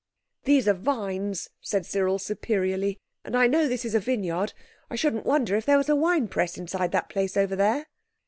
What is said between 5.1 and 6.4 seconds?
wonder if there was a wine